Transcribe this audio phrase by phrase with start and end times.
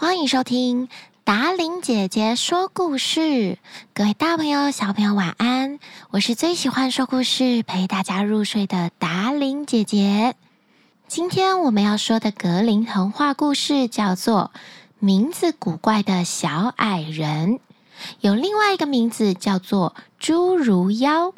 [0.00, 0.88] 欢迎收听
[1.24, 3.58] 达伶姐姐说故事，
[3.92, 5.80] 各位大朋友、小朋友晚安！
[6.10, 10.36] 我是最喜欢说故事、陪大家入睡的达伶姐姐。
[11.08, 14.52] 今天我们要说的格林童话故事叫做
[15.00, 17.54] 《名字古怪的小矮人》，
[18.20, 21.30] 有另外一个名字叫做《侏儒妖》。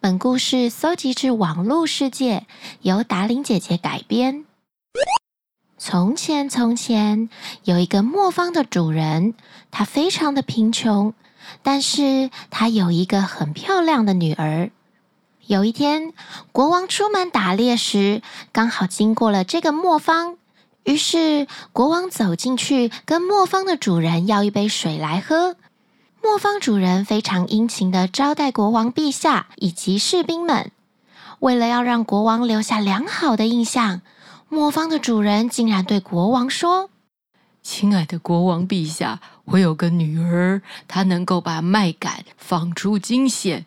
[0.00, 2.46] 本故事搜集至网络世界，
[2.82, 4.44] 由达伶姐姐改编。
[5.82, 7.30] 从前，从前
[7.64, 9.32] 有一个磨坊的主人，
[9.70, 11.14] 他非常的贫穷，
[11.62, 14.70] 但是他有一个很漂亮的女儿。
[15.46, 16.12] 有一天，
[16.52, 18.20] 国王出门打猎时，
[18.52, 20.36] 刚好经过了这个磨坊，
[20.84, 25.56] 于是国王走进去，跟磨坊的主人要一杯水来喝。
[26.22, 30.70] 磨坊主人非常殷勤的招待国王陛下以及士兵们。
[31.38, 34.02] 为了要让国王留下良好的印象，
[34.52, 36.90] 磨坊的主人竟然对国王说
[37.62, 43.66] ：“亲爱的国王陛下，我有个女儿，她能够把麦秆纺出金线。”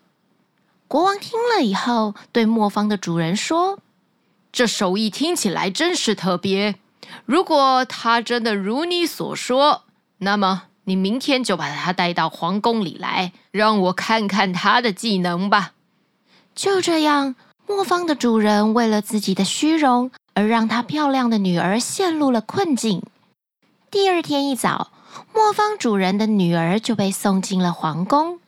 [0.90, 3.80] 国王听了以后，对磨坊的主人说
[4.52, 6.76] ：“这手艺听起来真是特别。
[7.26, 9.84] 如果她真的如你所说，
[10.18, 15.72] 那么……”你明天就把她带到皇宫里来，让我看看她的技能吧。
[16.54, 23.02] 就这样，磨坊的主人为了自己的虚荣，而让他漂亮的女儿陷入了困境。
[23.92, 24.92] 第二天一早，
[25.34, 28.40] 磨坊主人的女儿就被送进了皇宫。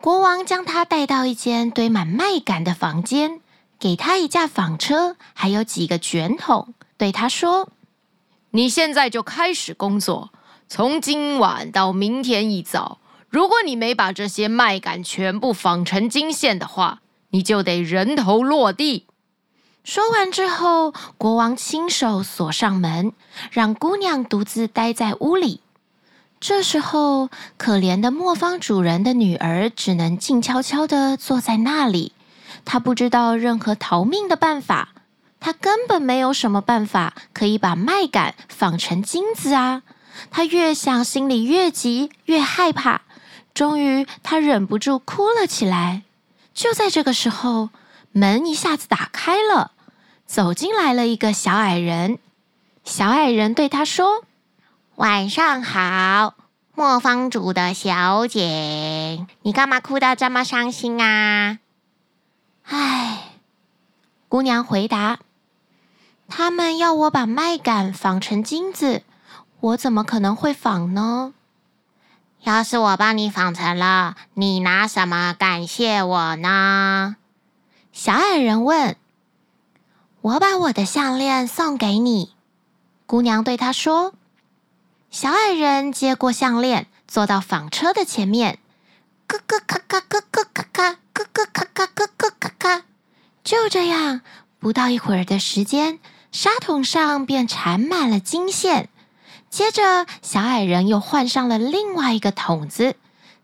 [0.00, 3.40] 国王将她带到一间堆满麦秆的房间，
[3.78, 7.70] 给她一架纺车，还有几个卷筒，对她说
[8.52, 10.30] ：“你现在就开始工作。”
[10.68, 19.06] 从今晚到明天一早，如果你没把这些麦秆全部纺成金线的话，你就得人头落地。
[19.84, 23.12] 说完之后，国王亲手锁上门，
[23.50, 25.60] 让姑娘独自待在屋里。
[26.40, 27.28] 这时候，
[27.58, 32.12] 可怜的磨坊主人的女儿只能静悄悄地坐在那里。
[32.64, 34.94] 她不知道任何逃命的办法，
[35.38, 39.82] 她根本没有什么办法可以把麦秆纺成金子啊！
[40.30, 43.02] 他越想，心里越急，越害怕。
[43.52, 46.04] 终于，他忍不住哭了起来。
[46.54, 47.68] 就在这个时候，
[48.12, 49.72] 门一下子打开了，
[50.26, 52.18] 走进来了一个小矮人。
[52.84, 54.24] 小矮人对他说
[54.96, 56.34] ：“晚上好，
[56.74, 61.58] 磨坊主的小姐，你干嘛哭得这么伤心啊？”
[62.64, 63.32] 唉，
[64.28, 65.18] 姑娘回答
[66.28, 69.02] ：“他们要我把麦秆纺成金子。”
[69.60, 71.32] 我怎么可能会纺呢？
[72.42, 77.16] 要是我帮你纺成了，你拿什么感谢我呢？
[77.90, 78.94] 小矮人问。
[80.24, 82.32] 我把我的项链送给你。
[83.04, 84.14] 姑娘对他说。
[85.10, 88.58] 小矮人接过项链，坐到纺车的前面，
[89.28, 92.82] 咯咯咔咔，咯咯咔咔，咯咯咔咔，咯咯咔咔。
[93.44, 94.22] 就这样，
[94.58, 96.00] 不到一会儿的时间，
[96.32, 98.88] 沙桶上便缠满了金线。
[99.50, 102.96] 接着，小矮人又换上了另外一个筒子，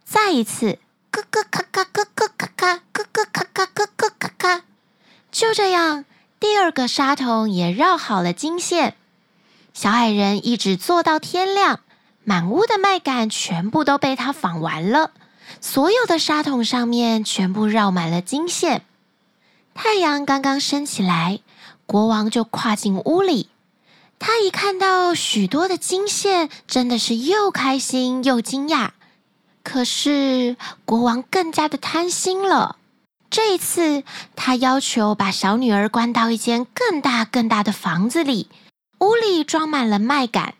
[0.07, 0.79] 再一次
[1.13, 4.63] 咯咯咔咔，咯咯咔咔，咯咯咔咔，咯咯咔咔。
[5.31, 6.07] 就这样，
[6.41, 8.97] 第二个沙桶也绕好了金线。
[9.75, 11.81] 小矮人一直做到天亮，
[12.25, 15.11] 满屋的麦秆全部都被他纺完了，
[15.61, 18.87] 所有的沙桶上面全部绕满了金线。
[19.75, 21.41] 太阳刚刚升起来，
[21.84, 23.51] 国王就跨进屋里。
[24.19, 28.93] 他一看到许多的金线，真的是又开心又惊讶。
[29.62, 32.77] 可是国王更加的贪心了。
[33.31, 34.03] 这一次，
[34.35, 38.49] 他要求把小女儿关到一间更大更大的房子里，
[38.99, 40.55] 屋里装满了麦秆。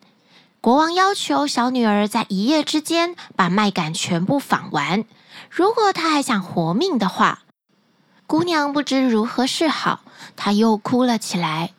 [0.61, 5.05] 国王要求小女儿在一夜之间把麦秆全部纺完。
[5.51, 7.43] 如果她还想活命的话，
[8.29, 10.03] 姑娘不知如何是好，
[10.37, 11.73] 她又哭了起来。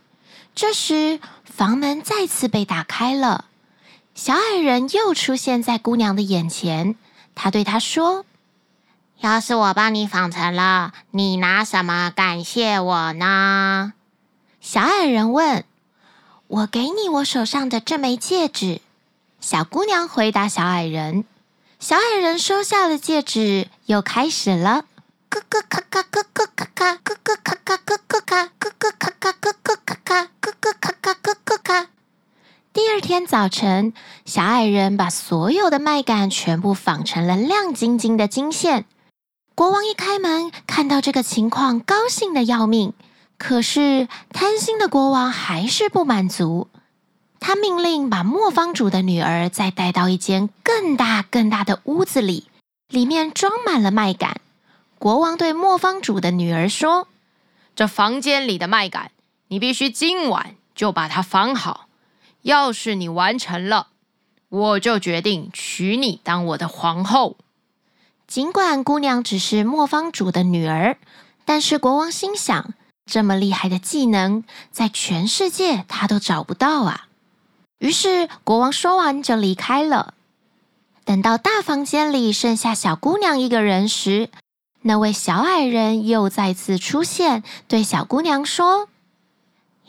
[0.54, 3.46] 这时，房门再次被打开了，
[4.14, 6.98] 小矮人又出现在姑娘的眼前。
[7.34, 8.26] 他对她说
[9.22, 13.94] ：“要是我帮你纺成了，你拿什么感谢我呢？”
[14.60, 15.64] 小矮人问
[16.48, 18.82] ：“我给你我手上的这枚戒指。”
[19.40, 21.24] 小姑娘回答小矮人。
[21.80, 24.86] 小矮人收下了戒指，又开始了
[25.30, 31.88] ：“咯咯咔咔，咯咯咔咔，咯咯咔咔，咯咯咔，咯咯咔咔，咯咯咔咔，咯咯咔咔，咯咯咔。”
[32.74, 33.94] 第二天早晨，
[34.26, 38.86] 小矮人把所有的麦秆全部纺成了亮晶晶的金线。
[39.62, 42.94] 国王一开门，看到这个情况，高兴的要命。
[43.38, 46.68] 可是贪心的国王还是不满足。
[47.40, 52.48] 他命令把磨坊主的女儿再带到一间更大更大的屋子里，
[52.88, 54.36] 里面装满了麦秆。
[54.98, 57.08] 国王对磨坊主的女儿说
[57.76, 59.12] ：“这房间里的麦秆，
[59.50, 61.86] 你必须今晚就把它放好。
[62.42, 63.90] 要是你完成了，
[64.50, 67.38] 我就决定娶你当我的皇后。”
[68.32, 70.96] 尽管姑娘只是磨坊主的女儿，
[71.44, 72.74] 但是国王心想：
[73.06, 77.08] 这么厉害的技能，在全世界他都找不到啊！
[77.80, 80.14] 于是国王说完就离开了。
[81.04, 84.30] 等到大房间里剩下小姑娘一个人时，
[84.84, 88.88] 那位小矮人又再次出现，对小姑娘说：“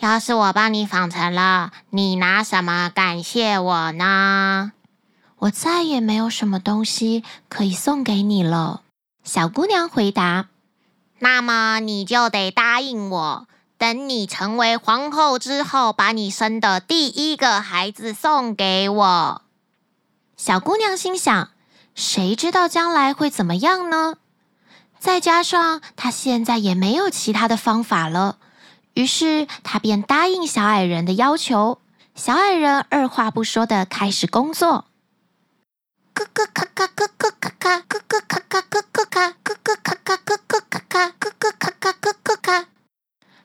[0.02, 4.72] 要是我帮你纺成了，你拿什么感谢我呢？”
[5.42, 8.82] 我再也没有什么东西可以送给你了，
[9.24, 10.46] 小姑娘回答。
[11.18, 19.42] 那么你就得答应我，等你成为皇后之后，把你生的第一个孩子送给我。
[20.36, 21.48] 小姑娘心想：
[21.92, 24.14] 谁知道将来会怎么样呢？
[25.00, 28.36] 再加上她现在也没有其他的方法了，
[28.94, 31.80] 于是她便答应小矮人的要求。
[32.14, 34.84] 小矮人二话不说的开始工作。
[36.22, 42.66] 咯咯咔咔咯咯咔咔咯咯咔咔咯咯咔咯咯咔咔咯咯咔咔咯咯咔咔咯咯咔。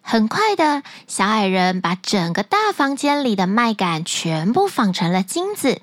[0.02, 5.82] 很快的，小矮人把整个大房间里的麦秆全部纺成了金子。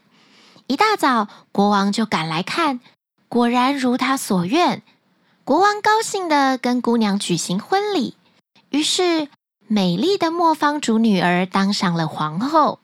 [0.67, 2.81] 一大早，国王就赶来看，
[3.29, 4.83] 果然如他所愿。
[5.45, 8.17] 国王高兴的跟姑娘举行婚礼，
[8.71, 9.29] 于是
[9.67, 12.79] 美丽的磨坊主女儿当上了皇后。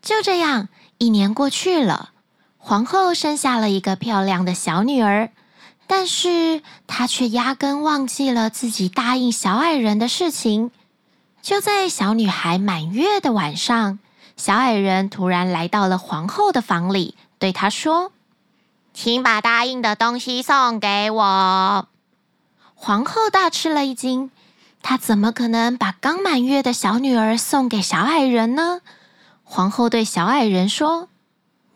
[0.00, 0.68] 就这样，
[0.98, 2.10] 一年过去了。
[2.58, 5.30] 皇后生下了一个漂亮的小女儿，
[5.86, 10.70] 但是她却压根忘记了自己答应小矮人的事情。
[11.40, 13.98] 就在小女孩满月的晚上，
[14.36, 18.12] 小矮人突然来到了皇后的房里，对她说
[18.92, 21.86] ：“请把答应的东西送给我。”
[22.74, 24.30] 皇后大吃了一惊，
[24.82, 28.80] 她怎么可能把刚满月的小女儿送给小矮人呢？
[29.44, 31.08] 皇后对小矮人说。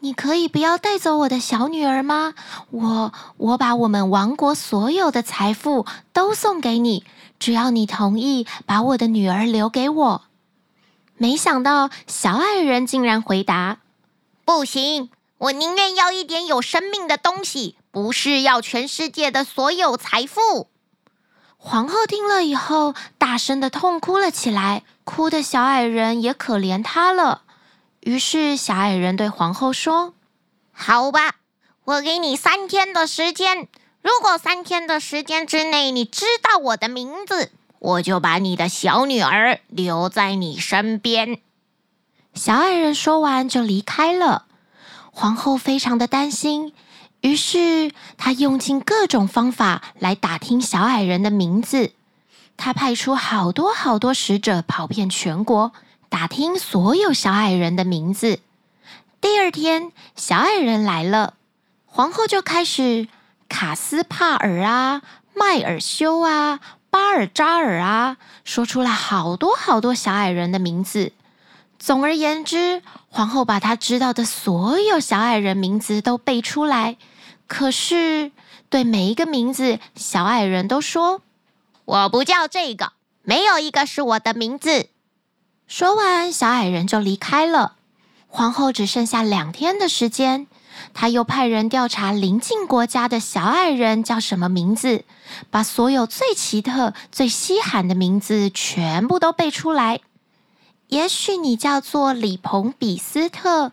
[0.05, 2.35] 你可以不要带走我的小女儿吗？
[2.71, 7.05] 我我把我们王国所有的财富都送给你，
[7.39, 10.23] 只要你同意把我的女儿留给我。
[11.17, 13.79] 没想到小矮人竟然回答
[14.45, 15.09] ：“不行，
[15.39, 20.67] 我宁愿要一点有生命的东西，不是要全世界的所有财富。”
[21.57, 27.42] 皇后听了以后，大声的痛哭了起来，哭的小矮人也可怜她了。
[28.03, 30.15] 于是，小矮人对皇后说
[30.75, 31.37] ：“好吧，
[31.85, 33.69] 我给你三天的时间。
[34.03, 41.39] 如果三天的时间之内你知道我的名字，我就把你的小女儿留在你身边。”
[42.35, 44.47] 小矮人说完就离开了。
[45.13, 46.75] 皇后非常的担心，
[47.21, 51.93] 于是她用尽各种方法来打听小矮人的名字。
[52.57, 55.73] 她派出好多好多使者跑遍全国。
[56.13, 58.39] 打听所有小矮人的名字。
[59.23, 61.33] 第二天，小矮人来了，
[61.87, 63.09] 皇后就开始
[63.49, 65.01] 卡斯帕尔啊、
[65.33, 66.61] 迈尔修啊、
[66.91, 71.13] 巴尔扎尔啊，说出了好多好多小矮人的名字。
[71.79, 76.99] 总而言之，皇后把她知道的所有小矮人名字都背出来。
[77.47, 78.33] 可是，
[78.69, 81.23] 对每一个名字，小矮人都说
[81.87, 82.93] ：“我不叫这个，
[83.23, 84.89] 没有一个是我的名字。”
[85.75, 87.77] 说完，小矮人就离开了。
[88.29, 90.47] 皇后只剩下两天的时间，
[90.93, 95.07] 她又派人调查邻近国家的小矮人叫什么名字，
[95.51, 100.01] 把所有最奇特、最稀罕的名字全部都背出来。
[100.89, 103.73] 也许你叫做李鹏比斯特，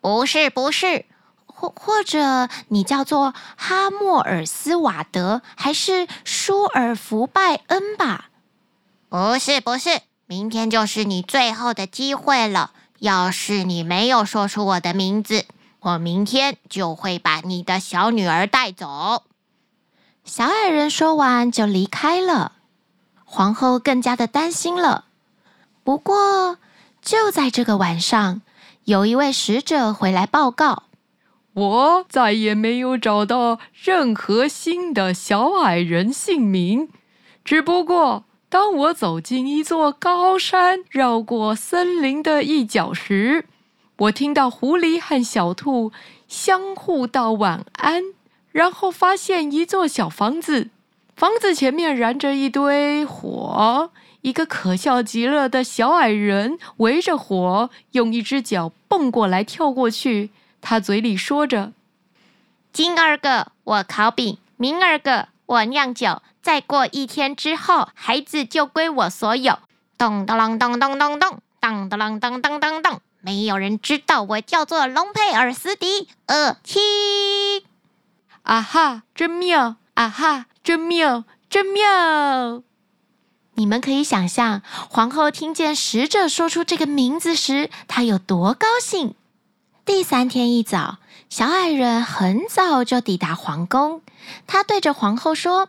[0.00, 1.06] 不是，不是，
[1.46, 8.26] 或或者你叫做哈莫尔斯瓦德，还是舒尔福拜恩吧？
[9.08, 10.02] 不是，不是。
[10.28, 12.72] 明天就是你最后的机会了。
[12.98, 15.44] 要是你没有说出我的名字，
[15.80, 19.22] 我明天就会把你的小女儿带走。
[20.24, 22.52] 小矮人说完就离开了。
[23.24, 25.04] 皇后更加的担心了。
[25.84, 26.58] 不过，
[27.00, 28.42] 就在这个晚上，
[28.84, 30.84] 有一位使者回来报告：
[31.52, 36.88] 我再也没有找到任何新的小矮人姓名，
[37.44, 38.24] 只不过。
[38.48, 43.44] 当我走进一座高山，绕过森林的一角时，
[43.98, 45.90] 我听到狐狸和小兔
[46.28, 48.02] 相互道晚安，
[48.52, 50.70] 然后发现一座小房子，
[51.16, 60.30] 房子前面燃着一堆火，一个可笑极了的小矮人围着火，用一只脚蹦过来跳过去。
[60.60, 61.72] 他嘴里说着
[62.72, 69.58] ：“今儿个我烤饼，明儿个我酿酒，再过一天之后，孩子就归我所有。”
[69.98, 76.78] 咚咚咚咚咚咚，咚咚咚咚咚咚，没有人知道我叫做龙佩尔斯迪呃七。
[78.44, 79.74] 啊哈，真妙！
[79.94, 80.46] 啊哈。
[80.62, 82.62] 真妙，真妙！
[83.54, 89.14] 你们可以想象，皇后听见使者说出这个名字时，她有多高兴。
[89.84, 90.98] 第三天一早，
[91.28, 94.02] 小矮人很早就抵达皇宫。
[94.48, 95.68] 他对着皇后说：“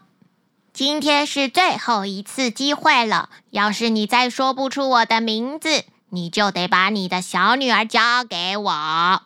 [0.77, 9.24] 今天是最后一次机会了，要是你再说不出我的名字，你就得把你的小女儿交给我。”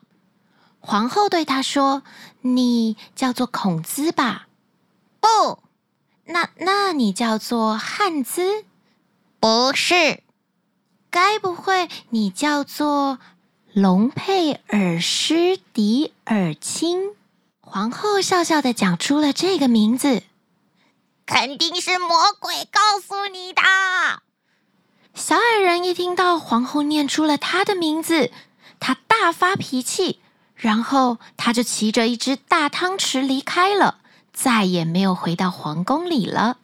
[0.80, 2.04] 皇后对他说
[2.40, 4.48] ：“你叫做孔兹吧？”
[5.20, 5.60] 不，
[6.28, 8.64] 那那你叫做汉兹？
[9.42, 10.24] 不是，
[11.10, 13.20] 该不会你叫做
[13.74, 17.10] 龙佩尔施迪尔钦？
[17.60, 20.24] 皇后笑笑的讲出了这个名字，
[21.26, 23.62] 肯定是魔鬼告诉你的。
[25.14, 28.32] 小矮人一听到皇后念出了他的名字，
[28.80, 30.22] 他大发脾气，
[30.56, 34.00] 然后他就骑着一只大汤匙离开了。
[34.34, 36.58] 再也没有回到皇宫里了，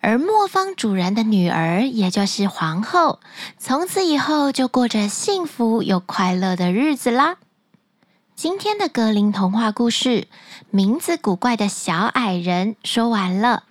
[0.00, 3.18] 而磨坊主人的女儿，也就是皇后，
[3.58, 7.38] 从此以后就过着幸福又快乐的日子啦。
[8.36, 10.28] 今天的格林童话故事，
[10.70, 13.64] 名字古怪的小矮人说完了。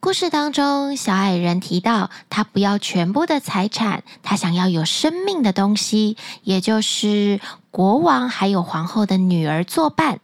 [0.00, 7.38] 故事当中，小矮人提到他不要全部的财产，他想要有生命的东西，也就是
[7.70, 10.20] 国王还有皇后的女儿作伴。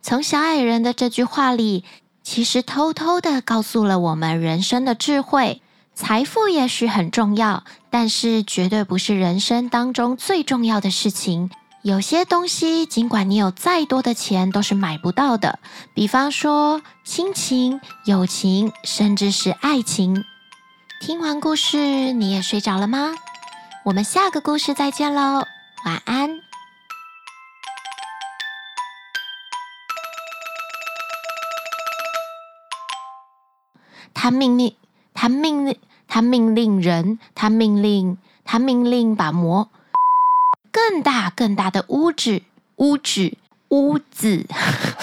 [0.00, 1.82] 从小矮人的这句话里，
[2.22, 5.60] 其实偷偷的告诉了我们人生的智慧。
[5.92, 11.50] 财富也许很重要，但是绝对不是人生当中最重要的事情。
[11.82, 15.58] 有些东西，尽管你有再多的钱，都是买不到的。
[15.94, 20.24] 比方说亲情、友情，甚至是爱情。
[21.00, 23.14] 听完故事，你也睡着了吗？
[23.84, 25.44] 我们下个故事再见喽，
[25.84, 26.30] 晚安。
[34.14, 34.76] 他命令，
[35.14, 39.68] 他命令，他命令人，他命令，他命令把魔
[40.92, 42.42] 更大更大的屋子，
[42.76, 43.32] 屋子，
[43.70, 44.46] 屋子。